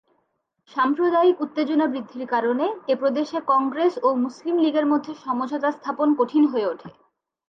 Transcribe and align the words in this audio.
সাম্প্রদায়িক 0.71 1.37
উত্তেজনা 1.41 1.85
বৃদ্ধির 1.87 2.25
কারণে 2.27 2.65
এ 2.87 2.95
প্রদেশে 2.95 3.39
কংগ্রেস 3.47 3.93
ও 4.03 4.09
মুসলিম 4.15 4.55
লীগের 4.57 4.85
মধ্যে 4.85 5.11
সমঝোতা 5.23 5.69
স্থাপন 5.71 6.07
কঠিন 6.19 6.43
হয়ে 6.47 6.69
ওঠে। 6.71 6.89